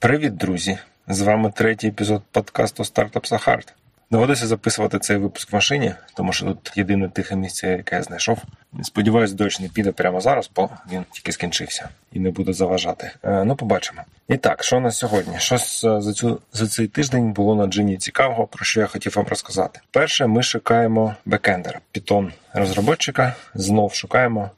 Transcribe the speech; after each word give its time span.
Привіт, 0.00 0.36
друзі! 0.36 0.78
З 1.08 1.20
вами 1.20 1.52
третій 1.56 1.88
епізод 1.88 2.22
подкасту 2.32 2.82
Startups 2.82 3.46
Hard. 3.46 3.72
Доводиться 4.10 4.46
записувати 4.46 4.98
цей 4.98 5.16
випуск 5.16 5.52
в 5.52 5.54
машині, 5.54 5.94
тому 6.14 6.32
що 6.32 6.46
тут 6.46 6.76
єдине 6.76 7.08
тихе 7.08 7.36
місце, 7.36 7.68
яке 7.68 7.96
я 7.96 8.02
знайшов. 8.02 8.38
Сподіваюсь, 8.82 9.32
дощ 9.32 9.60
не 9.60 9.68
піде 9.68 9.92
прямо 9.92 10.20
зараз, 10.20 10.50
бо 10.56 10.70
він 10.92 11.04
тільки 11.10 11.32
скінчився 11.32 11.88
і 12.12 12.20
не 12.20 12.30
буде 12.30 12.52
заважати. 12.52 13.10
Е, 13.22 13.44
ну, 13.44 13.56
побачимо. 13.56 14.02
І 14.28 14.36
так, 14.36 14.64
що 14.64 14.80
на 14.80 14.90
сьогодні? 14.90 15.34
Що 15.38 15.58
за 16.00 16.12
цю 16.12 16.40
за 16.52 16.66
цей 16.66 16.86
тиждень 16.86 17.32
було 17.32 17.54
на 17.54 17.66
джині 17.66 17.96
цікавого, 17.96 18.46
про 18.46 18.64
що 18.64 18.80
я 18.80 18.86
хотів 18.86 19.12
вам 19.16 19.26
розказати? 19.26 19.80
Перше, 19.90 20.26
ми 20.26 20.42
шукаємо 20.42 21.14
бекендер, 21.24 21.80
Python 21.94 22.30
розробника. 22.52 23.34
Знов 23.54 23.94
шукаємо. 23.94 24.50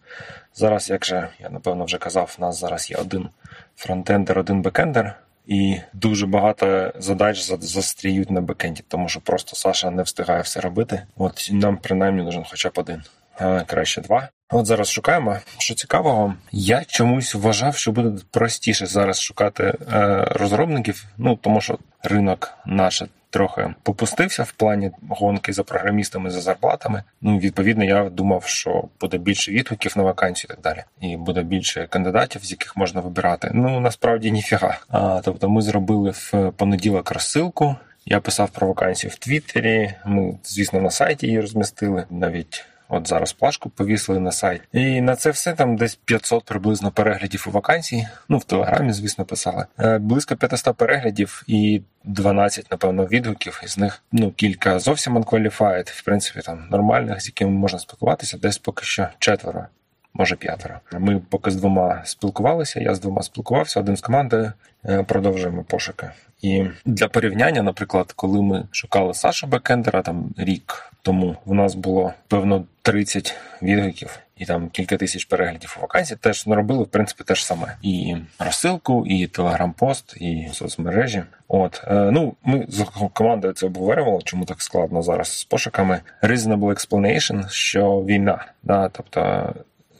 Зараз, 0.54 0.91
як 0.91 1.04
же 1.04 1.29
я 1.41 1.50
напевно 1.50 1.84
вже 1.84 1.98
казав, 1.98 2.36
у 2.38 2.43
нас 2.43 2.61
зараз 2.61 2.91
є 2.91 2.96
один 2.96 3.29
фронтендер, 3.77 4.38
один 4.38 4.62
бекендер. 4.62 5.16
І 5.46 5.77
дуже 5.93 6.27
багато 6.27 6.93
задач 6.98 7.52
застріють 7.60 8.30
на 8.30 8.41
бекенді, 8.41 8.84
тому 8.88 9.09
що 9.09 9.20
просто 9.20 9.56
Саша 9.56 9.91
не 9.91 10.02
встигає 10.02 10.42
все 10.42 10.60
робити. 10.60 11.02
От 11.16 11.48
нам 11.52 11.77
принаймні 11.77 12.23
нужен 12.23 12.45
хоча 12.51 12.69
б 12.69 12.73
один, 12.77 13.02
а 13.38 13.61
краще 13.61 14.00
два. 14.00 14.28
От 14.52 14.66
зараз 14.66 14.90
шукаємо. 14.90 15.36
Що 15.59 15.74
цікавого, 15.74 16.34
я 16.52 16.84
чомусь 16.84 17.34
вважав, 17.34 17.77
що 17.77 17.92
буде 17.92 18.22
простіше 18.30 18.86
зараз 18.86 19.20
шукати 19.20 19.64
е, 19.64 20.24
розробників. 20.30 21.04
Ну 21.18 21.36
тому 21.36 21.60
що 21.60 21.78
ринок 22.02 22.58
наш 22.66 23.02
трохи 23.30 23.74
попустився 23.82 24.42
в 24.42 24.52
плані 24.52 24.91
гонки 25.08 25.52
за 25.52 25.62
програмістами 25.62 26.30
за 26.30 26.41
зарплатами. 26.41 27.02
Ну 27.20 27.38
відповідно, 27.38 27.84
я 27.84 28.10
думав, 28.10 28.44
що 28.44 28.84
буде 29.00 29.18
більше 29.18 29.52
відгуків 29.52 29.92
на 29.96 30.02
вакансію 30.02 30.48
і 30.50 30.55
так 30.55 30.62
далі, 30.62 30.84
і 31.00 31.16
буде 31.16 31.42
більше 31.42 31.86
кандидатів, 31.91 32.44
з 32.44 32.50
яких 32.50 32.77
можна 32.77 33.00
вибирати. 33.00 33.50
Ну 33.55 33.80
насправді 33.80 34.30
ніфіга. 34.30 34.78
А 34.88 35.20
тобто, 35.24 35.48
ми 35.48 35.62
зробили 35.62 36.10
в 36.10 36.52
понеділок 36.56 37.10
розсилку. 37.10 37.77
Я 38.06 38.20
писав 38.20 38.50
про 38.50 38.66
вакансію 38.66 39.10
в 39.10 39.14
Твіттері. 39.14 39.94
Ми, 40.05 40.38
звісно, 40.44 40.80
на 40.80 40.91
сайті 40.91 41.27
її 41.27 41.41
розмістили 41.41 42.05
навіть. 42.10 42.64
От 42.91 43.08
зараз 43.08 43.33
плашку 43.33 43.70
повісили 43.70 44.20
на 44.20 44.33
сайт. 44.33 44.62
І 44.72 45.00
на 45.00 45.16
це 45.16 45.30
все 45.30 45.52
там 45.52 45.77
десь 45.77 45.94
500 45.94 46.44
приблизно 46.44 46.91
переглядів 46.91 47.44
у 47.48 47.50
вакансії. 47.50 48.08
Ну, 48.28 48.38
в 48.38 48.44
Телеграмі, 48.44 48.92
звісно, 48.92 49.24
писали. 49.24 49.66
Е, 49.78 49.98
близько 49.98 50.36
500 50.36 50.77
переглядів 50.77 51.42
і 51.47 51.82
12, 52.05 52.70
напевно, 52.70 53.06
відгуків. 53.06 53.60
Із 53.64 53.78
них 53.78 54.02
ну, 54.12 54.30
кілька 54.32 54.78
зовсім 54.78 55.19
unqualified, 55.19 55.91
в 55.98 56.05
принципі, 56.05 56.41
там 56.41 56.69
нормальних, 56.70 57.20
з 57.20 57.27
якими 57.27 57.50
можна 57.50 57.78
спілкуватися, 57.78 58.38
десь 58.38 58.58
поки 58.58 58.84
що 58.84 59.08
четверо. 59.19 59.66
Може 60.14 60.36
п'ятеро. 60.36 60.75
Ми 60.92 61.20
поки 61.28 61.50
з 61.50 61.56
двома 61.56 62.03
спілкувалися. 62.05 62.80
Я 62.80 62.94
з 62.94 63.00
двома 63.00 63.22
спілкувався, 63.22 63.80
один 63.80 63.97
з 63.97 64.00
команди. 64.00 64.53
Е, 64.84 65.03
продовжуємо 65.03 65.64
пошуки. 65.64 66.11
І 66.42 66.64
для 66.84 67.08
порівняння, 67.08 67.62
наприклад, 67.62 68.12
коли 68.16 68.42
ми 68.42 68.64
шукали 68.70 69.14
Сашу 69.14 69.47
Бекендера 69.47 70.03
там 70.03 70.34
рік 70.36 70.92
тому, 71.03 71.36
в 71.44 71.55
нас 71.55 71.75
було 71.75 72.12
певно 72.28 72.64
30 72.83 73.34
відгуків 73.62 74.19
і 74.41 74.44
там 74.44 74.69
кілька 74.69 74.97
тисяч 74.97 75.25
переглядів 75.25 75.77
у 75.78 75.81
вакансії. 75.81 76.19
Теж 76.20 76.47
робили 76.47 76.84
в 76.84 76.86
принципі 76.86 77.25
те 77.25 77.34
ж 77.34 77.47
саме: 77.47 77.77
і 77.83 78.16
розсилку, 78.38 79.06
і 79.06 79.27
телеграм-пост, 79.27 80.16
і 80.16 80.48
соцмережі. 80.53 81.22
От 81.48 81.84
е, 81.86 82.11
ну 82.12 82.34
ми 82.44 82.66
з 82.69 82.84
командою 83.12 83.55
це 83.55 83.66
обговорювали, 83.66 84.20
чому 84.25 84.44
так 84.44 84.62
складно 84.62 85.03
зараз 85.03 85.38
з 85.38 85.44
пошуками. 85.44 86.00
Reasonable 86.22 86.58
explanation, 86.58 87.48
що 87.48 88.05
війна, 88.05 88.47
да, 88.62 88.88
тобто 88.88 89.53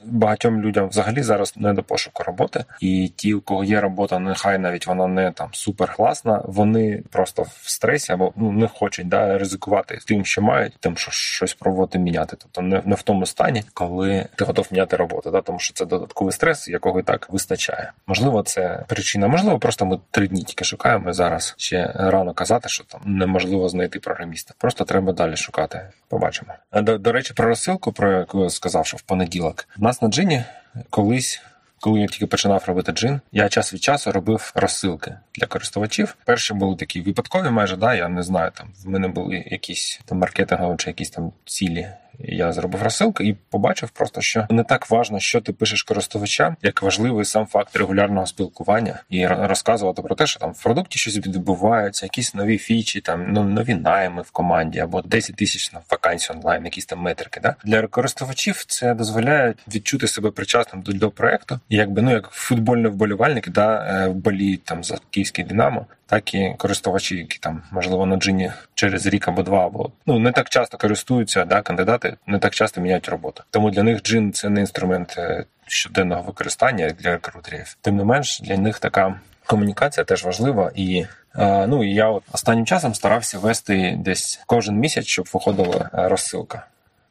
багатьом 0.05 0.61
людям 0.61 0.89
взагалі 0.89 1.23
зараз 1.23 1.55
не 1.57 1.73
до 1.73 1.83
пошуку 1.83 2.23
роботи, 2.23 2.65
і 2.81 3.13
ті, 3.17 3.35
у 3.35 3.41
кого 3.41 3.65
є 3.65 3.81
робота, 3.81 4.19
нехай 4.19 4.59
навіть 4.59 4.87
вона 4.87 5.07
не 5.07 5.33
там 5.33 5.49
супер 5.53 5.95
класна, 5.95 6.43
вони 6.45 7.03
просто 7.11 7.43
в 7.43 7.71
стресі 7.71 8.13
або 8.13 8.33
ну 8.37 8.53
не 8.53 8.69
хочуть 8.69 9.09
да 9.09 9.39
ризикувати 9.39 9.99
тим, 10.07 10.25
що 10.25 10.43
мають, 10.43 10.77
тим, 10.81 10.97
що 10.97 11.11
щось 11.11 11.55
пробувати 11.55 11.99
міняти. 11.99 12.37
Тобто 12.39 12.63
не, 12.63 12.83
не 12.85 12.95
в 12.95 13.03
тому 13.03 13.27
стані, 13.27 13.65
коли 13.75 14.27
ти 14.37 14.45
готов 14.45 14.69
міняти 14.71 14.97
роботу, 14.97 15.31
да 15.31 15.41
тому 15.41 15.59
що 15.59 15.75
це 15.75 15.87
додатковий 15.87 16.33
стрес, 16.33 16.69
якого 16.69 17.01
і 17.01 17.03
так 17.03 17.31
вистачає. 17.31 17.93
Можливо, 18.07 18.43
це 18.43 18.85
причина. 18.89 19.29
Можливо, 19.29 19.59
просто 19.59 19.87
ми 19.87 19.99
три 20.11 20.29
дні 20.29 20.43
тільки 20.43 20.65
шукаємо 20.65 21.13
зараз. 21.13 21.55
Ще 21.57 21.93
рано 21.95 22.35
казати, 22.35 22.69
що 22.69 22.85
там 22.85 23.01
неможливо 23.05 23.69
знайти 23.69 24.01
програміста. 24.01 24.55
Просто 24.59 24.85
треба 24.85 25.13
далі 25.13 25.37
шукати. 25.37 25.89
Побачимо. 26.09 26.53
До, 26.73 26.99
до 26.99 27.13
речі, 27.13 27.35
про 27.35 27.49
розсилку, 27.49 27.93
про 27.93 28.13
яку 28.13 28.43
я 28.43 28.51
сказав, 28.51 28.87
що 28.87 28.97
в 28.97 29.03
понеділок 29.03 29.69
нас 29.91 30.03
на 30.03 30.09
джині 30.09 30.45
колись. 30.91 31.43
Коли 31.81 32.01
я 32.01 32.07
тільки 32.07 32.27
починав 32.27 32.65
робити 32.67 32.93
джин, 32.93 33.21
я 33.33 33.49
час 33.49 33.75
від 33.75 33.83
часу 33.83 34.13
робив 34.13 34.53
розсилки 34.55 35.17
для 35.35 35.47
користувачів. 35.47 36.17
Перші 36.25 36.55
були 36.55 36.77
такі 36.77 37.01
випадкові, 37.01 37.51
майже 37.51 37.77
да. 37.77 37.95
Я 37.95 38.09
не 38.09 38.23
знаю, 38.23 38.51
там 38.55 38.69
в 38.85 38.89
мене 38.89 39.09
були 39.09 39.45
якісь 39.51 40.01
там 40.05 40.19
маркетингові 40.19 40.77
чи 40.77 40.91
якісь 40.91 41.11
там 41.11 41.33
цілі 41.45 41.89
я 42.25 42.53
зробив 42.53 42.83
розсилку 42.83 43.23
і 43.23 43.33
побачив 43.33 43.91
просто, 43.91 44.21
що 44.21 44.47
не 44.51 44.65
так 44.65 44.91
важно, 44.91 45.21
що 45.21 45.41
ти 45.41 45.53
пишеш 45.53 45.83
користувачам, 45.83 46.57
як 46.63 46.83
важливий 46.83 47.25
сам 47.25 47.47
факт 47.47 47.77
регулярного 47.77 48.27
спілкування 48.27 49.03
і 49.11 49.27
розказувати 49.27 50.03
про 50.03 50.15
те, 50.15 50.27
що 50.27 50.41
там 50.41 50.53
в 50.53 50.63
продукті 50.63 50.99
щось 50.99 51.17
відбувається, 51.17 52.07
якісь 52.07 52.35
нові 52.35 52.59
фічі, 52.59 53.01
там 53.01 53.33
ну 53.33 53.45
нові 53.45 53.75
найми 53.75 54.23
в 54.23 54.31
команді 54.31 54.79
або 54.79 55.03
10 55.03 55.37
тисяч 55.37 55.73
на 55.73 55.81
вакансій 55.91 56.33
онлайн, 56.33 56.65
якісь 56.65 56.87
там 56.87 56.99
метрики. 56.99 57.41
Да 57.41 57.57
для 57.65 57.87
користувачів 57.87 58.65
це 58.67 58.95
дозволяє 58.95 59.55
відчути 59.75 60.09
себе 60.09 60.31
причасним 60.31 60.83
до, 60.83 60.93
до 60.93 61.11
проекту, 61.11 61.61
якби 61.77 62.03
ну 62.03 62.11
як 62.11 62.29
футбольний 62.31 62.91
вболівальник, 62.91 63.49
да 63.49 63.77
е, 63.77 64.09
боліють 64.09 64.65
там 64.65 64.85
за 64.85 64.99
київський 65.11 65.45
Динамо 65.45 65.87
так 66.07 66.35
і 66.35 66.55
користувачі, 66.59 67.17
які 67.17 67.39
там 67.39 67.63
можливо 67.71 68.07
на 68.07 68.17
джині 68.17 68.53
через 68.75 69.07
рік 69.07 69.29
або 69.29 69.43
два, 69.43 69.67
або 69.67 69.91
ну 70.07 70.19
не 70.19 70.33
так 70.33 70.49
часто 70.49 70.79
користуються, 70.79 71.45
да, 71.45 71.63
кандидати 71.63 72.17
не 72.27 72.39
так 72.39 72.55
часто 72.55 72.81
міняють 72.81 73.09
роботу. 73.09 73.43
Тому 73.51 73.71
для 73.71 73.83
них 73.83 74.03
джин 74.03 74.33
це 74.33 74.49
не 74.49 74.61
інструмент 74.61 75.15
е, 75.19 75.45
щоденного 75.67 76.23
використання 76.23 76.91
для 76.91 77.11
рекрутерів. 77.11 77.77
Тим 77.81 77.97
не 77.97 78.05
менш, 78.05 78.41
для 78.41 78.57
них 78.57 78.79
така 78.79 79.21
комунікація 79.47 80.05
теж 80.05 80.25
важлива 80.25 80.71
і. 80.75 81.05
Ну 81.39 81.85
і 81.85 81.95
я 81.95 82.09
от 82.09 82.23
останнім 82.33 82.67
часом 82.67 82.95
старався 82.95 83.39
вести 83.39 83.97
десь 83.99 84.41
кожен 84.47 84.77
місяць, 84.77 85.07
щоб 85.07 85.29
виходила 85.33 85.91
е, 85.95 86.09
розсилка. 86.09 86.67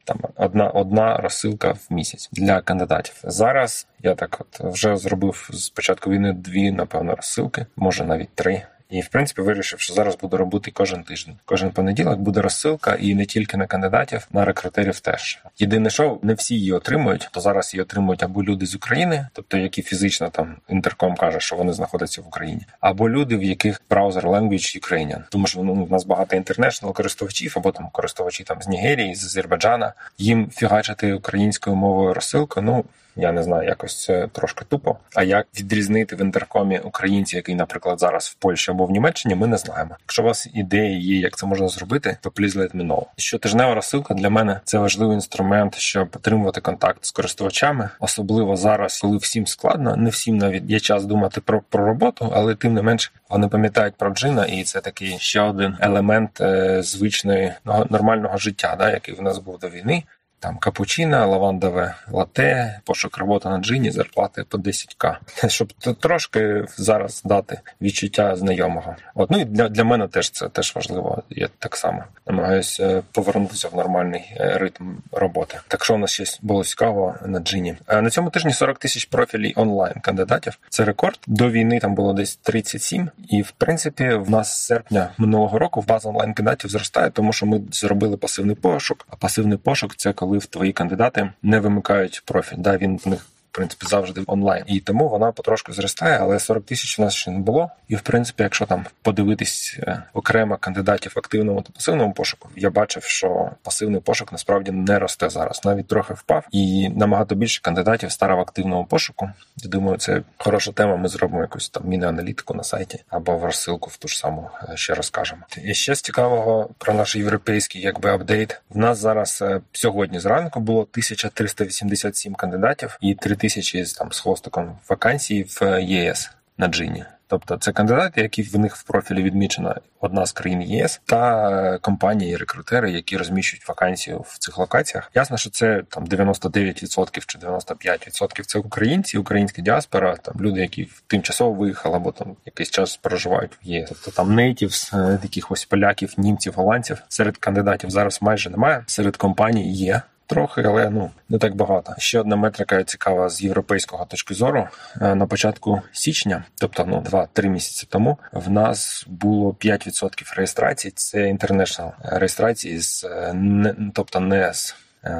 Там 0.09 0.17
одна 0.35 0.69
одна 0.69 1.17
розсилка 1.17 1.71
в 1.71 1.93
місяць 1.93 2.29
для 2.31 2.61
кандидатів. 2.61 3.15
Зараз 3.23 3.87
я 4.03 4.15
так 4.15 4.37
от 4.41 4.73
вже 4.73 4.97
зробив 4.97 5.49
з 5.53 5.69
початку 5.69 6.09
війни 6.09 6.33
дві, 6.33 6.71
напевно, 6.71 7.15
розсилки, 7.15 7.65
може 7.75 8.05
навіть 8.05 8.35
три. 8.35 8.61
І 8.89 9.01
в 9.01 9.07
принципі 9.07 9.41
вирішив, 9.41 9.79
що 9.79 9.93
зараз 9.93 10.17
буду 10.17 10.37
робити 10.37 10.71
кожен 10.71 11.03
тиждень. 11.03 11.35
Кожен 11.45 11.71
понеділок 11.71 12.19
буде 12.19 12.41
розсилка, 12.41 12.95
і 12.95 13.15
не 13.15 13.25
тільки 13.25 13.57
на 13.57 13.67
кандидатів, 13.67 14.27
на 14.31 14.45
рекрутерів 14.45 14.99
теж. 14.99 15.39
Єдине, 15.59 15.89
що 15.89 16.19
не 16.23 16.33
всі 16.33 16.55
її 16.55 16.71
отримують, 16.71 17.29
то 17.31 17.39
зараз 17.41 17.73
її 17.73 17.81
отримують 17.81 18.23
або 18.23 18.43
люди 18.43 18.65
з 18.65 18.75
України, 18.75 19.27
тобто 19.33 19.57
які 19.57 19.81
фізично 19.81 20.29
там 20.29 20.55
інтерком 20.69 21.15
каже, 21.15 21.39
що 21.39 21.55
вони 21.55 21.73
знаходяться 21.73 22.21
в 22.21 22.27
Україні, 22.27 22.61
або 22.79 23.09
люди, 23.09 23.37
в 23.37 23.43
яких 23.43 23.81
браузер 23.89 24.27
language 24.27 24.79
Ukrainian. 24.79 25.21
Тому 25.29 25.47
що 25.47 25.63
ну, 25.63 25.73
у 25.73 25.89
нас 25.89 26.05
багато 26.05 26.35
інтернешнл 26.35 26.93
користувачів, 26.93 27.53
або 27.57 27.71
там 27.71 27.89
користувачі 27.91 28.43
там 28.43 28.61
з 28.61 28.67
Нігерії, 28.67 29.15
з 29.15 29.25
Азербайджана. 29.25 29.93
Їм 30.17 30.49
фігачити 30.49 31.13
українською 31.13 31.75
мовою 31.75 32.13
розсилку. 32.13 32.61
Ну 32.61 32.85
я 33.19 33.31
не 33.31 33.43
знаю, 33.43 33.67
якось 33.67 34.03
це 34.03 34.27
трошки 34.27 34.65
тупо. 34.65 34.97
А 35.15 35.23
як 35.23 35.47
відрізнити 35.59 36.15
в 36.15 36.21
інтеркомі 36.21 36.79
українця, 36.79 37.37
який, 37.37 37.55
наприклад, 37.55 37.99
зараз 37.99 38.27
в 38.27 38.33
Польщі 38.33 38.71
або 38.71 38.85
в 38.85 38.91
Німеччині, 38.91 39.35
ми 39.35 39.47
не 39.47 39.57
знаємо. 39.57 39.95
Якщо 40.01 40.21
у 40.21 40.25
вас 40.25 40.47
ідеї 40.53 41.01
є, 41.01 41.19
як 41.19 41.37
це 41.37 41.45
можна 41.45 41.67
зробити, 41.67 42.17
то 42.21 42.29
please 42.29 42.57
let 42.57 42.75
me 42.75 42.87
know. 42.87 43.05
Щотижнева 43.17 43.75
розсилка 43.75 44.13
для 44.13 44.29
мене 44.29 44.59
це 44.63 44.77
важливий 44.77 45.15
інструмент, 45.15 45.75
щоб 45.75 46.09
підтримувати 46.09 46.61
контакт 46.61 47.05
з 47.05 47.11
користувачами, 47.11 47.89
особливо 47.99 48.55
зараз, 48.55 48.99
коли 48.99 49.17
всім 49.17 49.47
складно, 49.47 49.95
не 49.95 50.09
всім 50.09 50.37
навіть 50.37 50.63
є 50.69 50.79
час 50.79 51.05
думати 51.05 51.41
про, 51.41 51.61
про 51.69 51.85
роботу, 51.85 52.31
але 52.35 52.55
тим 52.55 52.73
не 52.73 52.81
менш 52.81 53.11
вони 53.29 53.47
пам'ятають 53.47 53.95
про 53.95 54.09
джина, 54.09 54.45
і 54.45 54.63
це 54.63 54.81
такий 54.81 55.17
ще 55.19 55.41
один 55.41 55.77
елемент 55.79 56.41
е, 56.41 56.83
звичної 56.83 57.53
нормального 57.89 58.37
життя, 58.37 58.75
да, 58.79 58.91
який 58.91 59.15
в 59.15 59.21
нас 59.21 59.37
був 59.37 59.59
до 59.59 59.69
війни 59.69 60.03
там 60.39 60.57
капучино, 60.57 61.27
лавандове 61.27 61.95
лате, 62.11 62.79
пошук 62.85 63.17
роботи 63.17 63.49
на 63.49 63.57
джині, 63.57 63.91
зарплати 63.91 64.43
по 64.49 64.57
10к, 64.57 65.15
щоб 65.47 65.73
трошки 65.73 66.65
зараз 66.77 67.21
дати 67.25 67.59
відчуття 67.81 68.35
знайомого. 68.35 68.95
От 69.15 69.31
ну 69.31 69.39
і 69.39 69.45
для 69.45 69.69
для 69.69 69.83
мене 69.83 70.07
теж 70.07 70.29
це 70.29 70.49
теж 70.49 70.75
важливо. 70.75 71.23
Я 71.29 71.49
так 71.59 71.75
само 71.75 72.03
намагаюся 72.27 73.03
повернутися 73.11 73.67
в 73.67 73.75
нормальний 73.75 74.33
е, 74.37 74.57
ритм 74.57 74.95
роботи. 75.11 75.57
Так 75.67 75.85
що 75.85 75.95
у 75.95 75.97
нас 75.97 76.11
ще 76.11 76.23
було 76.41 76.63
цікаво 76.63 77.15
на 77.25 77.39
джині. 77.39 77.75
Е, 77.87 78.01
на 78.01 78.09
цьому 78.09 78.29
тижні 78.29 78.53
40 78.53 78.79
тисяч 78.79 79.05
профілів 79.05 79.53
онлайн 79.55 79.93
кандидатів. 79.93 80.59
Це 80.69 80.85
рекорд. 80.85 81.19
До 81.27 81.49
війни 81.49 81.79
там 81.79 81.95
було 81.95 82.13
десь 82.13 82.35
37. 82.35 83.09
І 83.29 83.41
в 83.41 83.51
принципі, 83.51 84.09
в 84.09 84.29
нас 84.29 84.53
з 84.53 84.65
серпня 84.65 85.09
минулого 85.17 85.59
року 85.59 85.85
база 85.87 86.09
онлайн 86.09 86.33
кандидатів 86.33 86.69
зростає, 86.69 87.09
тому 87.09 87.33
що 87.33 87.45
ми 87.45 87.61
зробили 87.71 88.17
пасивний 88.17 88.55
пошук. 88.55 89.07
А 89.09 89.15
пасивний 89.15 89.57
пошук 89.57 89.95
це 89.95 90.13
коли 90.13 90.28
коли 90.29 90.39
в 90.39 90.45
твої 90.45 90.73
кандидати 90.73 91.31
не 91.43 91.59
вимикають 91.59 92.21
профіль. 92.25 92.57
Да, 92.57 92.77
Він 92.77 92.97
в 92.97 93.07
них 93.07 93.25
принципі 93.51 93.85
завжди 93.89 94.21
онлайн. 94.27 94.63
І 94.67 94.79
тому 94.79 95.09
вона 95.09 95.31
потрошку 95.31 95.73
зростає, 95.73 96.17
але 96.21 96.39
40 96.39 96.65
тисяч 96.65 96.99
у 96.99 97.01
нас 97.01 97.13
ще 97.13 97.31
не 97.31 97.39
було. 97.39 97.69
І 97.87 97.95
в 97.95 98.01
принципі, 98.01 98.43
якщо 98.43 98.65
там 98.65 98.85
подивитись 99.01 99.79
е, 99.83 100.03
окремо 100.13 100.57
кандидатів 100.57 101.11
в 101.15 101.19
активному 101.19 101.61
та 101.61 101.69
пасивному 101.71 102.13
пошуку, 102.13 102.49
я 102.55 102.69
бачив, 102.69 103.03
що 103.03 103.51
пасивний 103.63 104.01
пошук 104.01 104.31
насправді 104.31 104.71
не 104.71 104.99
росте 104.99 105.29
зараз, 105.29 105.61
навіть 105.65 105.87
трохи 105.87 106.13
впав, 106.13 106.45
і 106.51 106.89
набагато 106.89 107.35
більше 107.35 107.61
кандидатів 107.61 108.11
стало 108.11 108.35
в 108.35 108.39
активному 108.39 108.85
пошуку. 108.85 109.29
Я 109.57 109.69
думаю, 109.69 109.97
це 109.97 110.21
хороша 110.37 110.71
тема. 110.71 110.95
Ми 110.95 111.07
зробимо 111.07 111.41
якусь 111.41 111.69
там 111.69 111.83
міні-аналітику 111.85 112.53
на 112.53 112.63
сайті 112.63 113.03
або 113.09 113.37
в 113.37 113.43
розсилку 113.45 113.89
в 113.89 113.97
ту 113.97 114.07
ж 114.07 114.17
саму 114.17 114.49
е, 114.69 114.77
ще 114.77 114.93
розкажемо. 114.93 115.41
І 115.63 115.73
ще 115.73 115.95
з 115.95 116.01
цікавого 116.01 116.69
про 116.77 116.93
наш 116.93 117.15
європейський 117.15 117.81
якби 117.81 118.09
апдейт. 118.09 118.61
В 118.69 118.77
нас 118.77 118.97
зараз 118.97 119.39
е, 119.41 119.61
сьогодні 119.71 120.19
зранку 120.19 120.59
було 120.59 120.79
1387 120.79 122.35
кандидатів 122.35 122.97
і 123.01 123.15
3000 123.39 123.93
там 123.97 124.11
з 124.11 124.19
хвостиком 124.19 124.77
вакансій 124.89 125.43
в 125.43 125.81
ЄС 125.81 126.31
на 126.57 126.67
джині. 126.67 127.05
Тобто 127.27 127.57
це 127.57 127.71
кандидати, 127.71 128.21
які 128.21 128.41
в 128.41 128.59
них 128.59 128.75
в 128.75 128.83
профілі 128.83 129.23
відмічена 129.23 129.75
одна 129.99 130.25
з 130.25 130.31
країн 130.31 130.61
ЄС 130.61 131.01
та 131.05 131.77
компанії, 131.81 132.37
рекрутери, 132.37 132.91
які 132.91 133.17
розміщують 133.17 133.67
вакансію 133.67 134.25
в 134.27 134.37
цих 134.37 134.57
локаціях. 134.57 135.11
Ясно, 135.15 135.37
що 135.37 135.49
це 135.49 135.83
там 135.89 136.05
99% 136.05 137.23
чи 137.25 137.37
95% 137.37 138.43
це 138.45 138.59
українці, 138.59 139.17
українська 139.17 139.61
діаспора, 139.61 140.17
там 140.17 140.35
люди, 140.39 140.61
які 140.61 140.89
тимчасово 141.07 141.53
виїхали 141.53 141.95
або 141.95 142.11
там 142.11 142.35
якийсь 142.45 142.69
час 142.69 142.97
проживають 142.97 143.51
в 143.63 143.67
ЄС. 143.67 143.89
Тобто 143.89 144.11
там 144.11 144.35
нейтівс, 144.35 144.89
таких 145.21 145.51
ось 145.51 145.65
поляків, 145.65 146.13
німців, 146.17 146.53
голландців 146.53 146.97
серед 147.09 147.37
кандидатів 147.37 147.89
зараз 147.89 148.21
майже 148.21 148.49
немає. 148.49 148.83
Серед 148.87 149.17
компаній 149.17 149.73
є. 149.73 150.01
Трохи, 150.29 150.61
але 150.65 150.89
ну 150.89 151.11
не 151.29 151.37
так 151.37 151.55
багато. 151.55 151.95
Ще 151.97 152.19
одна 152.19 152.35
метрика 152.35 152.83
цікава 152.83 153.29
з 153.29 153.41
європейського 153.41 154.05
точки 154.05 154.33
зору. 154.33 154.67
Е, 155.01 155.15
на 155.15 155.27
початку 155.27 155.81
січня, 155.91 156.43
тобто 156.55 156.85
ну 156.85 157.03
2-3 157.11 157.47
місяці 157.47 157.87
тому, 157.89 158.17
в 158.31 158.49
нас 158.51 159.05
було 159.07 159.51
5% 159.51 160.35
реєстрацій. 160.35 160.91
Це 160.95 161.29
інтернешнл 161.29 161.91
реєстрації 162.03 162.79
з 162.79 163.03
е, 163.03 163.33
не 163.33 163.75
тобто 163.93 164.19
не 164.19 164.53
з 164.53 164.75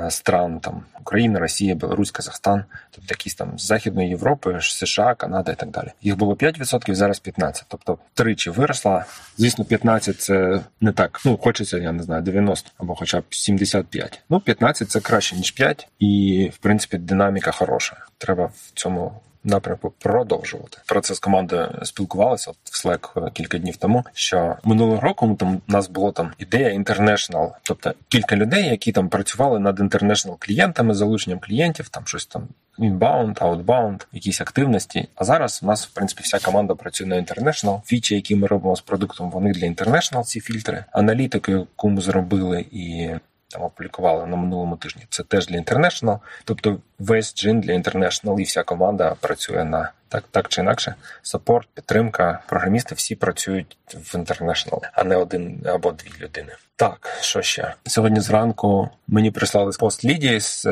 стран 0.09 0.59
там 0.59 0.83
Україна, 0.99 1.39
Росія, 1.39 1.75
Білорусь, 1.75 2.11
Казахстан, 2.11 2.63
тобто 2.91 3.07
якісь 3.09 3.35
там 3.35 3.59
з 3.59 3.65
Західної 3.65 4.09
Європи, 4.09 4.57
США, 4.61 5.15
Канада 5.15 5.51
і 5.51 5.55
так 5.55 5.69
далі. 5.69 5.87
Їх 6.01 6.17
було 6.17 6.33
5%, 6.33 6.93
зараз 6.93 7.21
15%. 7.25 7.63
Тобто 7.67 7.97
тричі 8.13 8.49
виросла. 8.49 9.05
Звісно, 9.37 9.65
15% 9.65 10.13
це 10.13 10.61
не 10.81 10.91
так. 10.91 11.21
Ну 11.25 11.37
хочеться, 11.37 11.77
я 11.77 11.91
не 11.91 12.03
знаю, 12.03 12.21
90 12.21 12.71
або 12.77 12.95
хоча 12.95 13.19
б 13.19 13.23
75. 13.29 14.21
Ну 14.29 14.37
15% 14.37 14.85
це 14.85 14.99
краще 14.99 15.35
ніж 15.35 15.55
5%. 15.59 15.85
і 15.99 16.51
в 16.53 16.57
принципі 16.57 16.97
динаміка 16.97 17.51
хороша. 17.51 17.97
Треба 18.17 18.45
в 18.45 18.71
цьому 18.73 19.21
напрямку 19.43 19.93
продовжувати. 19.99 20.77
Про 20.85 21.01
це 21.01 21.15
з 21.15 21.19
командою 21.19 21.79
спілкувалися 21.83 22.51
в 22.51 22.85
Slack 22.85 23.31
кілька 23.31 23.57
днів 23.57 23.77
тому. 23.77 24.03
Що 24.13 24.55
минулого 24.63 25.01
року 25.01 25.35
там 25.39 25.61
у 25.67 25.71
нас 25.71 25.89
було 25.89 26.11
там 26.11 26.31
ідея 26.37 26.69
інтернешнл, 26.69 27.51
тобто 27.63 27.93
кілька 28.07 28.35
людей, 28.35 28.65
які 28.65 28.91
там 28.91 29.09
працювали 29.09 29.59
над 29.59 29.79
інтернешнл 29.79 30.37
клієнтами, 30.39 30.93
залученням 30.93 31.39
клієнтів, 31.39 31.89
там 31.89 32.03
щось 32.05 32.25
там. 32.25 32.47
Inbound, 32.79 33.33
outbound, 33.33 34.05
якісь 34.13 34.41
активності. 34.41 35.07
А 35.15 35.23
зараз 35.23 35.59
у 35.63 35.65
нас, 35.65 35.87
в 35.87 35.93
принципі, 35.93 36.21
вся 36.23 36.39
команда 36.39 36.75
працює 36.75 37.07
на 37.07 37.15
International. 37.15 37.81
Фічі, 37.85 38.15
які 38.15 38.35
ми 38.35 38.47
робимо 38.47 38.75
з 38.75 38.81
продуктом, 38.81 39.31
вони 39.31 39.51
для 39.51 39.67
International, 39.67 40.23
ці 40.23 40.39
фільтри. 40.39 40.85
Аналітику, 40.91 41.51
яку 41.51 41.89
ми 41.89 42.01
зробили, 42.01 42.65
і 42.71 43.09
там 43.49 43.63
опублікували 43.63 44.25
на 44.25 44.35
минулому 44.35 44.77
тижні. 44.77 45.05
Це 45.09 45.23
теж 45.23 45.47
для 45.47 45.57
International. 45.59 46.19
Тобто 46.43 46.77
весь 46.99 47.35
джин 47.35 47.61
для 47.61 47.73
International 47.73 48.39
і 48.39 48.43
вся 48.43 48.63
команда 48.63 49.15
працює 49.19 49.63
на 49.63 49.91
так, 50.09 50.23
так 50.31 50.47
чи 50.47 50.61
інакше. 50.61 50.95
Саппорт, 51.21 51.67
підтримка, 51.73 52.39
програмісти 52.47 52.95
всі 52.95 53.15
працюють 53.15 53.77
в 53.93 54.15
International, 54.15 54.79
а 54.93 55.03
не 55.03 55.15
один 55.15 55.63
або 55.65 55.91
дві 55.91 56.11
людини. 56.21 56.51
Так, 56.79 57.09
що 57.21 57.41
ще 57.41 57.73
сьогодні 57.85 58.19
зранку 58.19 58.89
мені 59.07 59.31
прислали 59.31 59.71
пост 59.79 60.05
Лідії 60.05 60.39
з 60.39 60.65
е, 60.65 60.71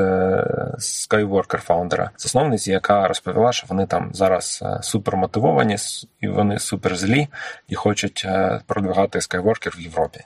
Skyworker 0.79 1.57
фаундера, 1.57 2.11
засновниці, 2.17 2.71
яка 2.71 3.07
розповіла, 3.07 3.51
що 3.51 3.65
вони 3.69 3.85
там 3.85 4.09
зараз 4.13 4.59
е, 4.65 4.79
супер 4.83 5.17
мотивовані 5.17 5.75
і 6.21 6.27
вони 6.27 6.59
супер 6.59 6.95
злі 6.95 7.27
і 7.67 7.75
хочуть 7.75 8.23
е, 8.25 8.61
продвигати 8.65 9.19
Skyworker 9.19 9.77
в 9.77 9.81
Європі. 9.81 10.19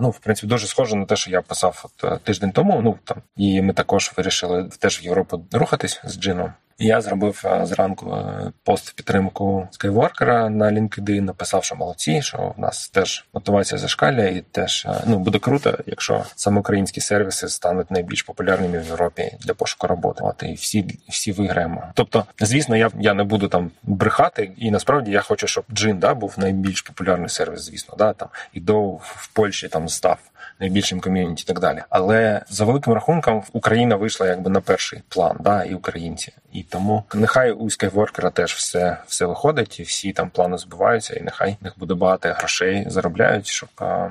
Ну, 0.00 0.10
в 0.10 0.18
принципі, 0.18 0.46
дуже 0.46 0.66
схоже 0.66 0.96
на 0.96 1.04
те, 1.04 1.16
що 1.16 1.30
я 1.30 1.42
писав 1.42 1.84
от 2.02 2.22
тиждень 2.22 2.52
тому. 2.52 2.80
Ну 2.82 2.98
там 3.04 3.22
і 3.36 3.62
ми 3.62 3.72
також 3.72 4.12
вирішили 4.16 4.68
теж 4.78 5.02
в 5.02 5.04
Європу 5.04 5.44
рухатись 5.52 6.00
з 6.04 6.20
джином. 6.20 6.52
Я 6.78 7.00
зробив 7.00 7.42
е, 7.44 7.66
зранку 7.66 8.14
е, 8.14 8.52
пост 8.64 8.88
в 8.88 8.92
підтримку 8.92 9.68
скайворкера 9.70 10.48
на 10.48 10.70
LinkedIn, 10.70 11.20
написав, 11.20 11.64
що 11.64 11.76
молодці, 11.76 12.22
що 12.22 12.54
в 12.56 12.60
нас 12.60 12.88
теж 12.88 13.24
мотивація 13.34 13.78
зашкалює, 13.78 14.30
і 14.30 14.40
теж 14.40 14.86
е, 14.86 15.02
ну 15.06 15.18
буде 15.18 15.38
круто, 15.38 15.78
якщо 15.86 16.24
саме 16.36 16.60
українські 16.60 17.00
сервіси 17.00 17.48
стануть 17.48 17.90
найбільш 17.90 18.22
популярними 18.22 18.78
в 18.78 18.86
Європі 18.86 19.32
для 19.40 19.54
пошуку 19.54 19.86
роботи. 19.86 20.20
От 20.24 20.42
і 20.42 20.52
всі 20.52 20.98
всі 21.08 21.32
виграємо. 21.32 21.82
Тобто, 21.94 22.24
звісно, 22.40 22.76
я 22.76 22.90
я 23.00 23.14
не 23.14 23.24
буду 23.24 23.48
там 23.48 23.70
брехати, 23.82 24.52
і 24.56 24.70
насправді 24.70 25.10
я 25.10 25.20
хочу, 25.20 25.46
щоб 25.46 25.64
Джин 25.72 25.98
да 25.98 26.14
був 26.14 26.34
найбільш 26.36 26.82
популярний 26.82 27.28
сервіс, 27.28 27.60
звісно, 27.60 27.94
да 27.98 28.12
там 28.12 28.28
і 28.52 28.60
до 28.60 28.82
в 28.82 29.30
Польщі 29.32 29.68
там 29.68 29.88
став 29.88 30.18
найбільшим 30.60 31.00
ком'юніті 31.00 31.42
і 31.42 31.46
так 31.46 31.60
далі. 31.60 31.82
Але 31.90 32.42
за 32.48 32.64
великим 32.64 32.92
рахунком 32.92 33.42
Україна 33.52 33.96
вийшла 33.96 34.26
якби 34.26 34.50
на 34.50 34.60
перший 34.60 35.02
план, 35.08 35.36
да, 35.40 35.64
і 35.64 35.74
українці. 35.74 36.32
І 36.52 36.61
тому 36.62 37.04
нехай 37.14 37.52
у 37.52 37.70
скайворкера 37.70 38.30
теж 38.30 38.54
все 38.54 38.96
все 39.06 39.26
виходить, 39.26 39.80
і 39.80 39.82
всі 39.82 40.12
там 40.12 40.30
плани 40.30 40.58
збиваються, 40.58 41.14
і 41.14 41.20
нехай 41.20 41.56
в 41.60 41.64
них 41.64 41.78
буде 41.78 41.94
багато 41.94 42.28
грошей 42.28 42.84
заробляють, 42.88 43.46
щоб 43.46 43.68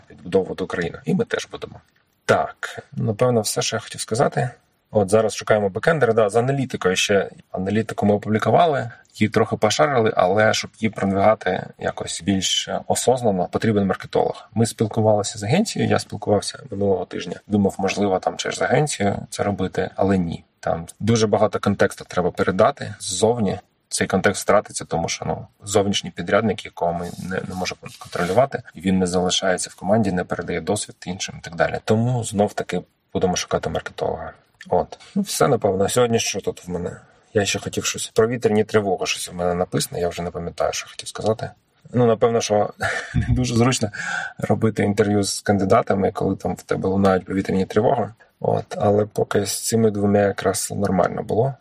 відбудовувати 0.09 0.63
Україну. 0.63 0.97
І 1.05 1.13
ми 1.13 1.25
теж 1.25 1.47
будемо. 1.51 1.81
Так, 2.25 2.79
напевно, 2.91 3.41
все, 3.41 3.61
що 3.61 3.75
я 3.75 3.79
хотів 3.79 4.01
сказати. 4.01 4.49
От 4.91 5.09
зараз 5.09 5.35
шукаємо 5.35 5.69
бекендери. 5.69 6.13
Да, 6.13 6.29
з 6.29 6.35
аналітикою 6.35 6.95
ще 6.95 7.29
аналітику 7.51 8.05
ми 8.05 8.13
опублікували, 8.13 8.91
її 9.13 9.29
трохи 9.29 9.55
пошарили, 9.55 10.13
але 10.15 10.53
щоб 10.53 10.71
її 10.79 10.89
продвигати 10.91 11.67
якось 11.79 12.21
більш 12.21 12.69
осознано, 12.87 13.47
потрібен 13.51 13.87
маркетолог. 13.87 14.49
Ми 14.53 14.65
спілкувалися 14.65 15.39
з 15.39 15.43
агенцією. 15.43 15.91
Я 15.91 15.99
спілкувався 15.99 16.59
минулого 16.71 17.05
тижня. 17.05 17.39
Думав, 17.47 17.75
можливо, 17.77 18.19
там 18.19 18.37
через 18.37 18.61
агенцію 18.61 19.27
це 19.29 19.43
робити, 19.43 19.89
але 19.95 20.17
ні. 20.17 20.43
Там 20.59 20.85
дуже 20.99 21.27
багато 21.27 21.59
контексту 21.59 22.05
треба 22.07 22.31
передати 22.31 22.95
ззовні. 22.99 23.59
Цей 23.89 24.07
контекст 24.07 24.43
втратиться, 24.43 24.85
тому 24.85 25.09
що 25.09 25.25
ну 25.25 25.47
зовнішній 25.63 26.11
підрядник, 26.11 26.65
якого 26.65 26.93
ми 26.93 27.11
не, 27.29 27.41
не 27.49 27.55
можемо 27.55 27.79
контролювати, 27.99 28.63
він 28.75 28.99
не 28.99 29.07
залишається 29.07 29.69
в 29.73 29.75
команді, 29.75 30.11
не 30.11 30.23
передає 30.23 30.61
досвід 30.61 30.95
іншим 31.05 31.35
і 31.39 31.41
так 31.41 31.55
далі. 31.55 31.79
Тому 31.83 32.23
знов 32.23 32.53
таки 32.53 32.81
будемо 33.13 33.35
шукати 33.35 33.69
маркетолога. 33.69 34.33
От, 34.69 34.99
ну 35.15 35.21
все 35.21 35.47
напевно. 35.47 35.89
Сьогодні 35.89 36.19
що 36.19 36.41
тут 36.41 36.67
в 36.67 36.69
мене? 36.69 36.97
Я 37.33 37.45
ще 37.45 37.59
хотів 37.59 37.85
щось 37.85 38.07
про 38.07 38.27
вітряні 38.27 38.63
тривоги. 38.63 39.05
Щось 39.05 39.29
в 39.29 39.35
мене 39.35 39.53
написано. 39.53 40.01
Я 40.01 40.09
вже 40.09 40.21
не 40.21 40.31
пам'ятаю, 40.31 40.73
що 40.73 40.87
хотів 40.89 41.07
сказати. 41.07 41.49
Ну, 41.93 42.05
напевно, 42.05 42.41
що 42.41 42.69
не 43.15 43.27
дуже 43.29 43.55
зручно 43.55 43.91
робити 44.37 44.83
інтерв'ю 44.83 45.23
з 45.23 45.41
кандидатами, 45.41 46.11
коли 46.11 46.35
там 46.35 46.55
в 46.55 46.63
тебе 46.63 46.89
лунають 46.89 47.25
повітряні 47.25 47.65
тривоги. 47.65 48.13
От, 48.39 48.65
але 48.77 49.05
поки 49.05 49.45
з 49.45 49.67
цими 49.67 49.91
двома 49.91 50.19
якраз 50.19 50.73
нормально 50.75 51.23
було, 51.23 51.53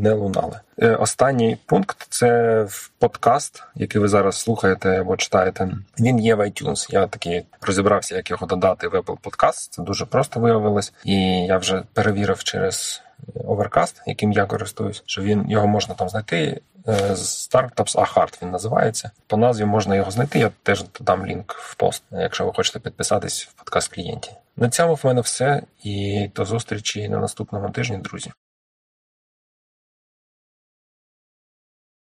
не 0.00 0.12
лунали. 0.12 0.60
Е, 0.78 0.94
останній 0.94 1.58
пункт 1.66 2.06
це 2.08 2.66
подкаст, 2.98 3.62
який 3.74 4.00
ви 4.00 4.08
зараз 4.08 4.36
слухаєте 4.36 5.00
або 5.00 5.16
читаєте. 5.16 5.70
Він 6.00 6.18
є 6.18 6.34
в 6.34 6.40
iTunes. 6.40 6.86
Я 6.90 7.06
таки 7.06 7.44
розібрався, 7.60 8.16
як 8.16 8.30
його 8.30 8.46
додати 8.46 8.88
в 8.88 8.94
Apple 8.94 9.18
Podcast. 9.20 9.68
Це 9.70 9.82
дуже 9.82 10.06
просто 10.06 10.40
виявилось, 10.40 10.92
і 11.04 11.16
я 11.46 11.58
вже 11.58 11.82
перевірив 11.92 12.44
через 12.44 13.02
Overcast, 13.34 14.02
яким 14.06 14.32
я 14.32 14.46
користуюсь, 14.46 15.02
що 15.06 15.22
він 15.22 15.50
його 15.50 15.66
можна 15.66 15.94
там 15.94 16.08
знайти. 16.08 16.60
Е, 16.86 16.92
Startups 17.14 17.96
Ahard 17.96 18.42
він 18.42 18.50
називається. 18.50 19.10
По 19.26 19.36
назві 19.36 19.64
можна 19.64 19.96
його 19.96 20.10
знайти. 20.10 20.38
Я 20.38 20.50
теж 20.62 20.84
додам 20.98 21.26
лінк 21.26 21.52
в 21.52 21.74
пост, 21.74 22.02
якщо 22.10 22.46
ви 22.46 22.52
хочете 22.52 22.78
підписатись 22.78 23.44
в 23.44 23.52
подкаст 23.52 23.94
клієнті. 23.94 24.30
На 24.56 24.70
цьому 24.70 24.94
в 24.94 25.00
мене 25.04 25.20
все 25.20 25.62
і 25.82 26.28
до 26.34 26.44
зустрічі 26.44 27.08
на 27.08 27.18
наступному 27.18 27.70
тижні, 27.70 27.98
друзі. 27.98 28.30